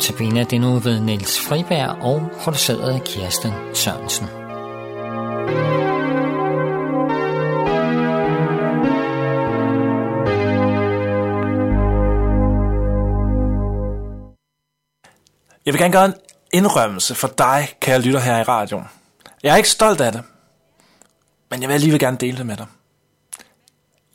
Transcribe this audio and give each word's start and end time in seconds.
Notabene 0.00 0.44
det 0.44 0.60
nu 0.60 0.78
ved 0.78 1.00
Niels 1.00 1.40
Friberg 1.40 2.02
og 2.02 2.30
produceret 2.42 2.94
af 2.94 3.04
Kirsten 3.04 3.52
Sørensen. 3.74 4.26
Jeg 15.66 15.74
vil 15.74 15.80
gerne 15.80 15.92
gøre 15.92 16.04
en 16.04 16.14
indrømmelse 16.52 17.14
for 17.14 17.28
dig, 17.38 17.68
kære 17.80 18.00
lytter 18.00 18.20
her 18.20 18.38
i 18.38 18.42
radioen. 18.42 18.84
Jeg 19.42 19.52
er 19.52 19.56
ikke 19.56 19.68
stolt 19.68 20.00
af 20.00 20.12
det, 20.12 20.22
men 21.50 21.60
jeg 21.60 21.68
vil 21.68 21.74
alligevel 21.74 22.00
gerne 22.00 22.16
dele 22.16 22.38
det 22.38 22.46
med 22.46 22.56
dig. 22.56 22.66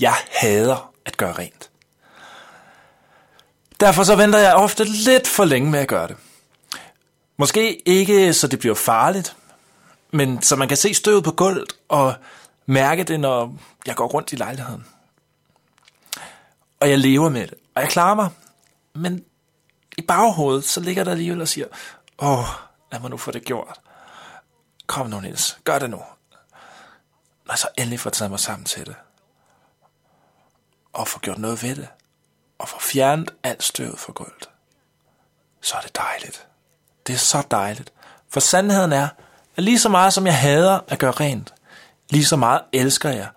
Jeg 0.00 0.14
hader 0.40 0.92
at 1.06 1.16
gøre 1.16 1.32
rent. 1.32 1.70
Derfor 3.80 4.04
så 4.04 4.16
venter 4.16 4.38
jeg 4.38 4.54
ofte 4.54 4.84
lidt 4.84 5.26
for 5.26 5.44
længe 5.44 5.70
med 5.70 5.78
at 5.78 5.88
gøre 5.88 6.08
det. 6.08 6.16
Måske 7.36 7.88
ikke, 7.88 8.34
så 8.34 8.46
det 8.46 8.58
bliver 8.58 8.74
farligt, 8.74 9.36
men 10.10 10.42
så 10.42 10.56
man 10.56 10.68
kan 10.68 10.76
se 10.76 10.94
støvet 10.94 11.24
på 11.24 11.32
gulvet 11.32 11.72
og 11.88 12.14
mærke 12.66 13.04
det, 13.04 13.20
når 13.20 13.54
jeg 13.86 13.96
går 13.96 14.06
rundt 14.06 14.32
i 14.32 14.36
lejligheden. 14.36 14.86
Og 16.80 16.90
jeg 16.90 16.98
lever 16.98 17.28
med 17.28 17.46
det, 17.46 17.54
og 17.74 17.82
jeg 17.82 17.90
klarer 17.90 18.14
mig. 18.14 18.30
Men 18.94 19.24
i 19.98 20.02
baghovedet, 20.02 20.64
så 20.64 20.80
ligger 20.80 21.04
der 21.04 21.10
alligevel 21.10 21.40
og 21.40 21.48
siger, 21.48 21.66
åh, 22.18 22.44
lad 22.92 23.00
mig 23.00 23.10
nu 23.10 23.16
få 23.16 23.30
det 23.30 23.44
gjort. 23.44 23.80
Kom 24.86 25.06
nu, 25.06 25.20
Niels, 25.20 25.58
gør 25.64 25.78
det 25.78 25.90
nu. 25.90 26.02
Når 27.46 27.52
jeg 27.52 27.58
så 27.58 27.68
endelig 27.78 28.00
får 28.00 28.10
taget 28.10 28.30
mig 28.30 28.40
sammen 28.40 28.64
til 28.64 28.86
det. 28.86 28.96
Og 30.92 31.08
får 31.08 31.20
gjort 31.20 31.38
noget 31.38 31.62
ved 31.62 31.76
det 31.76 31.88
og 32.58 32.68
får 32.68 32.78
fjernet 32.78 33.30
alt 33.42 33.62
støvet 33.62 33.98
fra 33.98 34.12
gulvet, 34.12 34.48
så 35.60 35.76
er 35.76 35.80
det 35.80 35.96
dejligt. 35.96 36.46
Det 37.06 37.12
er 37.12 37.18
så 37.18 37.46
dejligt. 37.50 37.92
For 38.28 38.40
sandheden 38.40 38.92
er, 38.92 39.08
at 39.56 39.64
lige 39.64 39.78
så 39.78 39.88
meget 39.88 40.12
som 40.12 40.26
jeg 40.26 40.38
hader 40.38 40.80
at 40.88 40.98
gøre 40.98 41.10
rent, 41.10 41.54
lige 42.10 42.24
så 42.24 42.36
meget 42.36 42.62
elsker 42.72 43.10
jeg 43.10 43.28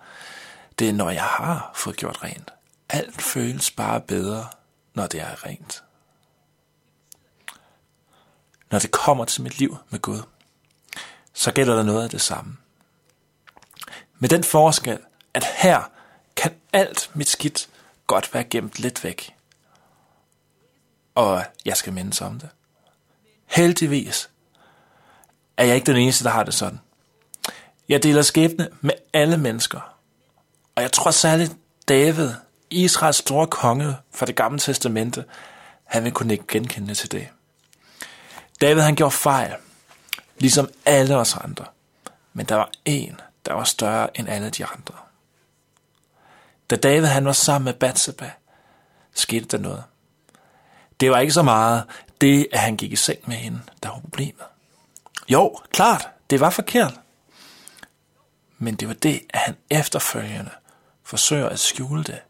det, 0.78 0.94
når 0.94 1.10
jeg 1.10 1.24
har 1.24 1.70
fået 1.74 1.96
gjort 1.96 2.22
rent. 2.24 2.52
Alt 2.88 3.22
føles 3.22 3.70
bare 3.70 4.00
bedre, 4.00 4.46
når 4.94 5.06
det 5.06 5.20
er 5.20 5.46
rent. 5.46 5.84
Når 8.70 8.78
det 8.78 8.90
kommer 8.90 9.24
til 9.24 9.42
mit 9.42 9.58
liv 9.58 9.76
med 9.90 10.00
Gud, 10.00 10.22
så 11.32 11.52
gælder 11.52 11.76
der 11.76 11.82
noget 11.82 12.04
af 12.04 12.10
det 12.10 12.20
samme. 12.20 12.56
Med 14.18 14.28
den 14.28 14.44
forskel, 14.44 14.98
at 15.34 15.44
her 15.44 15.82
kan 16.36 16.54
alt 16.72 17.10
mit 17.14 17.28
skidt 17.28 17.68
godt 18.08 18.34
være 18.34 18.44
gemt 18.44 18.78
lidt 18.78 19.04
væk. 19.04 19.34
Og 21.14 21.44
jeg 21.64 21.76
skal 21.76 21.92
mindes 21.92 22.20
om 22.20 22.40
det. 22.40 22.48
Heldigvis 23.46 24.30
er 25.56 25.64
jeg 25.64 25.74
ikke 25.74 25.86
den 25.86 25.96
eneste, 25.96 26.24
der 26.24 26.30
har 26.30 26.42
det 26.42 26.54
sådan. 26.54 26.80
Jeg 27.88 28.02
deler 28.02 28.22
skæbne 28.22 28.68
med 28.80 28.94
alle 29.12 29.38
mennesker. 29.38 29.94
Og 30.74 30.82
jeg 30.82 30.92
tror 30.92 31.10
særligt 31.10 31.56
David, 31.88 32.30
Israels 32.70 33.16
store 33.16 33.46
konge 33.46 33.96
fra 34.14 34.26
det 34.26 34.36
gamle 34.36 34.58
testamente, 34.58 35.24
han 35.84 36.04
vil 36.04 36.12
kunne 36.12 36.32
ikke 36.32 36.44
genkende 36.48 36.94
til 36.94 37.12
det. 37.12 37.28
David 38.60 38.82
han 38.82 38.94
gjorde 38.94 39.10
fejl, 39.14 39.54
ligesom 40.38 40.70
alle 40.84 41.16
os 41.16 41.36
andre. 41.36 41.64
Men 42.32 42.46
der 42.46 42.54
var 42.54 42.70
en, 42.84 43.20
der 43.46 43.52
var 43.52 43.64
større 43.64 44.20
end 44.20 44.28
alle 44.28 44.50
de 44.50 44.66
andre. 44.66 44.94
Da 46.70 46.76
David 46.76 47.06
han 47.06 47.24
var 47.24 47.32
sammen 47.32 47.64
med 47.64 47.74
Bathsheba, 47.74 48.30
skete 49.14 49.46
der 49.46 49.58
noget. 49.58 49.84
Det 51.00 51.10
var 51.10 51.18
ikke 51.18 51.32
så 51.32 51.42
meget 51.42 51.84
det, 52.20 52.46
at 52.52 52.58
han 52.58 52.76
gik 52.76 52.92
i 52.92 52.96
seng 52.96 53.18
med 53.26 53.36
hende, 53.36 53.60
der 53.82 53.88
var 53.88 54.00
problemet. 54.00 54.44
Jo, 55.28 55.56
klart, 55.70 56.08
det 56.30 56.40
var 56.40 56.50
forkert. 56.50 57.00
Men 58.58 58.74
det 58.74 58.88
var 58.88 58.94
det, 58.94 59.22
at 59.30 59.40
han 59.40 59.56
efterfølgende 59.70 60.50
forsøger 61.04 61.48
at 61.48 61.58
skjule 61.58 62.04
det. 62.04 62.20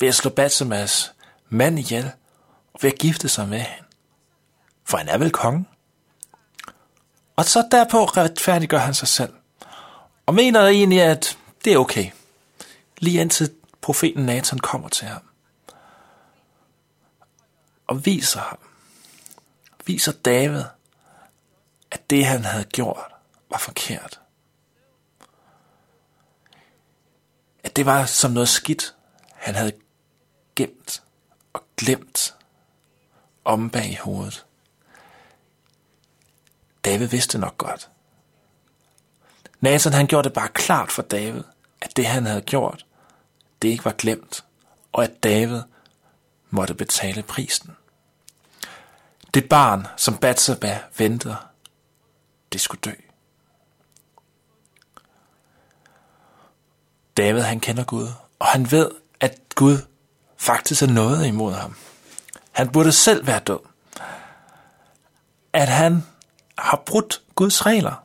Ved 0.00 0.08
at 0.08 0.14
slå 0.14 0.30
Bathshebas 0.30 1.12
mand 1.48 1.78
ihjel, 1.78 2.10
og 2.72 2.82
ved 2.82 2.92
at 2.92 2.98
gifte 2.98 3.28
sig 3.28 3.48
med 3.48 3.58
hende. 3.58 3.88
For 4.84 4.98
han 4.98 5.08
er 5.08 5.18
vel 5.18 5.30
konge. 5.30 5.64
Og 7.36 7.44
så 7.44 7.68
derpå 7.70 8.04
retfærdiggør 8.04 8.78
han 8.78 8.94
sig 8.94 9.08
selv. 9.08 9.32
Og 10.26 10.34
mener 10.34 10.66
egentlig, 10.66 11.02
at 11.02 11.38
det 11.64 11.72
er 11.72 11.78
okay 11.78 12.10
lige 13.00 13.20
indtil 13.20 13.54
profeten 13.80 14.26
Nathan 14.26 14.58
kommer 14.58 14.88
til 14.88 15.06
ham. 15.06 15.22
Og 17.86 18.06
viser 18.06 18.40
ham, 18.40 18.58
viser 19.86 20.12
David, 20.12 20.62
at 21.90 22.10
det 22.10 22.26
han 22.26 22.44
havde 22.44 22.64
gjort 22.64 23.12
var 23.50 23.58
forkert. 23.58 24.20
At 27.64 27.76
det 27.76 27.86
var 27.86 28.06
som 28.06 28.30
noget 28.30 28.48
skidt, 28.48 28.94
han 29.32 29.54
havde 29.54 29.72
gemt 30.56 31.02
og 31.52 31.64
glemt 31.76 32.34
om 33.44 33.70
bag 33.70 33.90
i 33.90 33.98
hovedet. 34.00 34.46
David 36.84 37.06
vidste 37.06 37.38
nok 37.38 37.58
godt. 37.58 37.90
Nathan 39.60 39.92
han 39.92 40.06
gjorde 40.06 40.28
det 40.28 40.32
bare 40.32 40.48
klart 40.48 40.90
for 40.92 41.02
David, 41.02 41.42
at 41.80 41.96
det 41.96 42.06
han 42.06 42.26
havde 42.26 42.40
gjort, 42.40 42.86
det 43.62 43.68
ikke 43.68 43.84
var 43.84 43.92
glemt, 43.92 44.44
og 44.92 45.04
at 45.04 45.22
David 45.22 45.62
måtte 46.50 46.74
betale 46.74 47.22
prisen. 47.22 47.76
Det 49.34 49.48
barn, 49.48 49.86
som 49.96 50.16
Batseba 50.16 50.80
ventede, 50.98 51.36
det 52.52 52.60
skulle 52.60 52.80
dø. 52.80 52.92
David 57.16 57.40
han 57.40 57.60
kender 57.60 57.84
Gud, 57.84 58.08
og 58.38 58.46
han 58.46 58.70
ved, 58.70 58.90
at 59.20 59.38
Gud 59.54 59.78
faktisk 60.36 60.82
er 60.82 60.86
noget 60.86 61.26
imod 61.26 61.52
ham. 61.52 61.76
Han 62.52 62.72
burde 62.72 62.92
selv 62.92 63.26
være 63.26 63.40
død. 63.40 63.58
At 65.52 65.68
han 65.68 66.06
har 66.58 66.82
brudt 66.86 67.22
Guds 67.34 67.66
regler, 67.66 68.04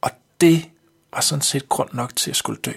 og 0.00 0.10
det 0.40 0.70
var 1.12 1.20
sådan 1.20 1.42
set 1.42 1.68
grund 1.68 1.90
nok 1.92 2.16
til 2.16 2.30
at 2.30 2.36
skulle 2.36 2.60
dø. 2.60 2.72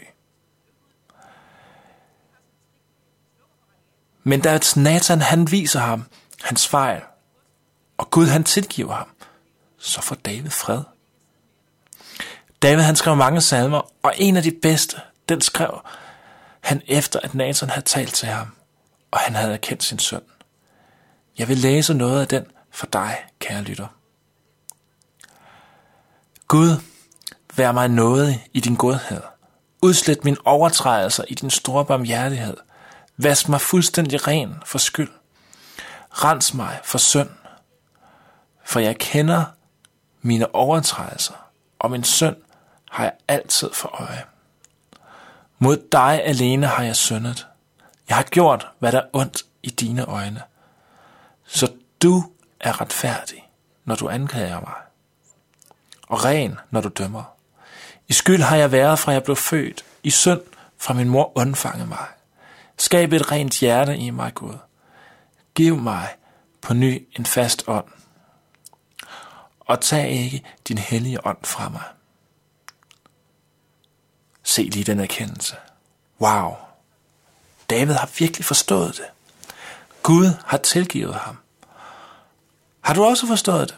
Men 4.24 4.42
da 4.42 4.59
Nathan 4.76 5.22
han 5.22 5.52
viser 5.52 5.80
ham 5.80 6.06
hans 6.42 6.68
fejl, 6.68 7.02
og 7.98 8.09
Gud 8.09 8.28
han 8.28 8.44
tilgiver 8.44 8.94
ham, 8.94 9.08
så 9.78 10.02
får 10.02 10.16
David 10.16 10.50
fred. 10.50 10.82
David 12.62 12.84
han 12.84 12.96
skrev 12.96 13.16
mange 13.16 13.42
salmer, 13.42 13.92
og 14.04 14.14
en 14.18 14.38
af 14.38 14.44
de 14.44 14.52
bedste, 14.62 15.02
den 15.30 15.42
skrev 15.42 15.81
han 16.62 16.81
efter, 16.88 17.20
at 17.20 17.36
Nathan 17.36 17.70
havde 17.70 17.86
talt 17.86 18.14
til 18.14 18.28
ham, 18.28 18.56
og 19.12 19.20
han 19.20 19.36
havde 19.36 19.54
erkendt 19.54 19.84
sin 19.84 20.00
søn. 20.00 20.22
Jeg 21.38 21.48
vil 21.48 21.58
læse 21.58 21.94
noget 21.94 22.22
af 22.22 22.28
den 22.28 22.46
for 22.72 22.86
dig, 22.86 23.18
kære 23.40 23.62
lytter. 23.62 23.88
Gud, 26.48 26.81
vær 27.56 27.72
mig 27.72 27.90
noget 27.90 28.40
i 28.54 28.60
din 28.60 28.76
godhed. 28.76 29.22
Udslet 29.81 30.24
min 30.24 30.38
overtrædelser 30.46 31.24
i 31.28 31.36
din 31.36 31.50
store 31.50 31.86
barmhjertighed– 31.86 32.58
Vask 33.24 33.50
mig 33.50 33.62
fuldstændig 33.62 34.28
ren 34.28 34.56
for 34.66 34.78
skyld. 34.78 35.12
Rens 36.09 36.54
mig 36.54 36.80
for 36.84 36.98
synd. 36.98 37.30
For 38.66 38.80
jeg 38.80 38.98
kender 38.98 39.46
mine 40.22 40.56
overtrædelser, 40.56 41.34
og 41.80 41.92
min 41.92 42.04
synd 42.04 42.36
har 42.92 43.04
jeg 43.04 43.14
altid 43.28 43.69
for 43.74 44.01
øje. 44.01 44.24
Mod 45.60 45.88
dig 45.92 46.24
alene 46.24 46.68
har 46.68 46.84
jeg 46.84 46.95
syndet. 46.95 47.48
Jeg 48.10 48.18
har 48.18 48.24
gjort, 48.24 48.68
hvad 48.80 48.92
der 48.92 49.00
er 49.00 49.07
ondt 49.13 49.45
i 49.63 49.69
dine 49.69 50.06
øjne. 50.06 50.42
Så 51.45 51.74
du 52.01 52.31
er 52.60 52.81
retfærdig, 52.81 53.50
når 53.86 53.95
du 53.95 54.10
anklager 54.10 54.60
mig. 54.60 54.75
Og 56.07 56.25
ren, 56.25 56.60
når 56.69 56.81
du 56.81 56.90
dømmer. 56.90 57.24
I 58.07 58.13
skyld 58.13 58.42
har 58.42 58.56
jeg 58.56 58.72
været, 58.72 59.00
fra 59.00 59.12
jeg 59.12 59.24
blev 59.24 59.36
født. 59.36 59.86
I 60.04 60.10
synd, 60.10 60.42
fra 60.78 60.94
min 60.94 61.10
mor 61.10 61.31
undfange 61.36 61.86
mig. 61.86 62.07
Skab 62.81 63.13
et 63.13 63.31
rent 63.31 63.60
hjerte 63.60 63.98
i 63.98 64.10
mig, 64.10 64.33
Gud. 64.33 64.57
Giv 65.56 65.78
mig 65.78 66.16
på 66.62 66.74
ny 66.74 67.07
en 67.19 67.25
fast 67.25 67.63
ånd. 67.68 67.88
Og 69.60 69.81
tag 69.81 70.10
ikke 70.10 70.44
din 70.68 70.78
hellige 70.78 71.28
ånd 71.28 71.38
fra 71.44 71.69
mig. 71.69 71.83
Se 74.44 74.63
lige 74.63 74.83
den 74.83 75.00
erkendelse. 75.00 75.56
Wow. 76.22 76.54
David 77.69 77.94
har 77.94 78.10
virkelig 78.19 78.45
forstået 78.45 78.98
det. 78.98 79.06
Gud 80.04 80.30
har 80.45 80.57
tilgivet 80.57 81.16
ham. 81.16 81.38
Har 82.81 82.94
du 82.94 83.04
også 83.04 83.28
forstået 83.28 83.69
det? 83.69 83.78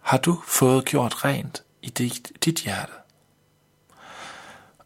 Har 0.00 0.18
du 0.18 0.42
fået 0.46 0.84
gjort 0.84 1.24
rent 1.24 1.62
i 1.82 1.90
dit, 1.90 2.32
dit 2.44 2.60
hjerte? 2.60 2.92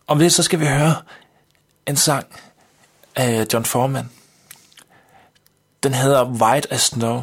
Om 0.06 0.18
det 0.18 0.32
så 0.32 0.42
skal 0.42 0.60
vi 0.60 0.66
høre 0.66 1.02
en 1.86 1.96
sang, 1.96 2.26
af 3.18 3.46
John 3.52 3.64
Foreman. 3.64 4.10
Den 5.82 5.94
hedder 5.94 6.24
White 6.24 6.72
as 6.72 6.80
Snow. 6.80 7.22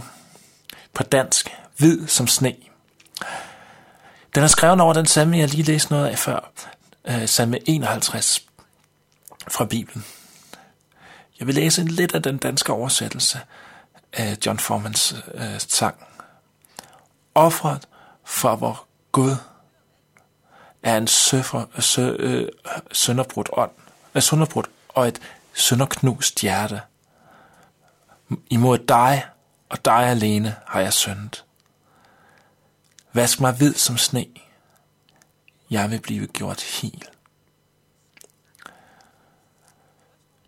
På 0.93 1.03
dansk, 1.03 1.49
hvid 1.77 2.07
som 2.07 2.27
sne. 2.27 2.55
Den 4.35 4.43
er 4.43 4.47
skrevet 4.47 4.81
over 4.81 4.93
den 4.93 5.05
salme, 5.05 5.37
jeg 5.37 5.49
lige 5.49 5.63
læste 5.63 5.91
noget 5.91 6.07
af 6.07 6.19
før. 6.19 6.51
Øh, 7.05 7.27
salme 7.27 7.69
51 7.69 8.45
fra 9.47 9.65
Bibelen. 9.65 10.05
Jeg 11.39 11.47
vil 11.47 11.55
læse 11.55 11.83
lidt 11.83 12.15
af 12.15 12.23
den 12.23 12.37
danske 12.37 12.73
oversættelse 12.73 13.39
af 14.13 14.37
John 14.45 14.59
Formans 14.59 15.15
øh, 15.33 15.59
sang. 15.59 15.95
Offret 17.35 17.87
for 18.23 18.55
vor 18.55 18.85
Gud 19.11 19.35
er 20.83 20.97
en 20.97 21.07
søffer, 21.07 21.65
sø, 21.79 22.15
øh, 22.19 22.47
sønderbrudt 22.91 23.49
ånd, 23.53 23.71
øh, 24.15 24.21
sønderbrudt 24.21 24.67
og 24.89 25.07
et 25.07 25.21
sønderknust 25.55 26.41
hjerte. 26.41 26.81
Imod 28.49 28.77
dig 28.77 29.25
og 29.69 29.85
dig 29.85 30.09
alene 30.09 30.55
har 30.67 30.79
jeg 30.79 30.93
syndet. 30.93 31.45
Vask 33.13 33.39
mig 33.39 33.53
hvid 33.53 33.73
som 33.73 33.97
sne. 33.97 34.25
Jeg 35.69 35.91
vil 35.91 36.01
blive 36.01 36.27
gjort 36.27 36.61
hel. 36.61 37.03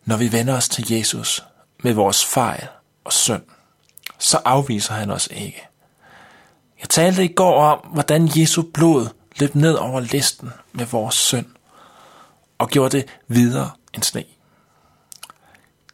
Når 0.05 0.17
vi 0.17 0.31
vender 0.31 0.55
os 0.57 0.69
til 0.69 0.91
Jesus 0.91 1.43
med 1.83 1.93
vores 1.93 2.25
fejl 2.25 2.67
og 3.03 3.13
synd, 3.13 3.43
så 4.17 4.41
afviser 4.45 4.93
han 4.93 5.11
os 5.11 5.27
ikke. 5.31 5.67
Jeg 6.81 6.89
talte 6.89 7.23
i 7.23 7.33
går 7.33 7.63
om, 7.63 7.79
hvordan 7.79 8.29
Jesu 8.35 8.63
blod 8.73 9.07
løb 9.39 9.55
ned 9.55 9.73
over 9.73 9.99
listen 9.99 10.49
med 10.71 10.85
vores 10.85 11.15
synd 11.15 11.45
og 12.57 12.69
gjorde 12.69 12.97
det 12.97 13.07
videre 13.27 13.71
end 13.93 14.03
sne. 14.03 14.36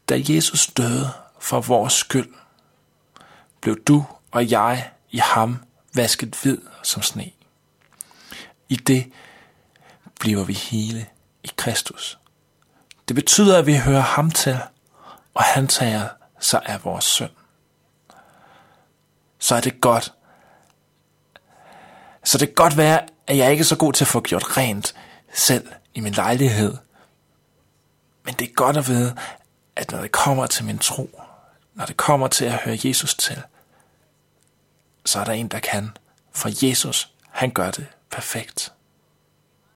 Da 0.09 0.21
Jesus 0.29 0.67
døde 0.67 1.09
for 1.39 1.61
vores 1.61 1.93
skyld, 1.93 2.33
blev 3.61 3.83
du 3.83 4.05
og 4.31 4.51
jeg 4.51 4.91
i 5.09 5.17
ham 5.17 5.63
vasket 5.95 6.39
hvid 6.43 6.57
som 6.83 7.01
sne. 7.01 7.31
I 8.69 8.75
det 8.75 9.11
bliver 10.19 10.43
vi 10.43 10.53
hele 10.53 11.07
i 11.43 11.51
Kristus. 11.57 12.19
Det 13.07 13.15
betyder, 13.15 13.57
at 13.57 13.65
vi 13.65 13.77
hører 13.77 14.01
ham 14.01 14.31
til, 14.31 14.59
og 15.33 15.43
han 15.43 15.67
tager 15.67 16.09
sig 16.39 16.61
af 16.65 16.85
vores 16.85 17.05
synd. 17.05 17.31
Så 19.39 19.55
er 19.55 19.61
det 19.61 19.81
godt. 19.81 20.13
Så 22.23 22.37
det 22.37 22.47
kan 22.47 22.55
godt 22.55 22.77
være, 22.77 23.01
at 23.27 23.37
jeg 23.37 23.51
ikke 23.51 23.61
er 23.61 23.65
så 23.65 23.75
god 23.75 23.93
til 23.93 24.03
at 24.03 24.07
få 24.07 24.21
gjort 24.21 24.57
rent 24.57 24.95
selv 25.33 25.67
i 25.93 25.99
min 25.99 26.13
lejlighed. 26.13 26.77
Men 28.23 28.33
det 28.33 28.49
er 28.49 28.53
godt 28.53 28.77
at 28.77 28.87
vide, 28.87 29.15
at 29.75 29.91
når 29.91 30.01
det 30.01 30.11
kommer 30.11 30.47
til 30.47 30.65
min 30.65 30.77
tro, 30.77 31.21
når 31.73 31.85
det 31.85 31.97
kommer 31.97 32.27
til 32.27 32.45
at 32.45 32.53
høre 32.53 32.77
Jesus 32.83 33.15
til, 33.15 33.41
så 35.05 35.19
er 35.19 35.23
der 35.23 35.31
en, 35.31 35.47
der 35.47 35.59
kan. 35.59 35.97
For 36.31 36.65
Jesus, 36.67 37.11
han 37.29 37.51
gør 37.51 37.71
det 37.71 37.87
perfekt. 38.11 38.73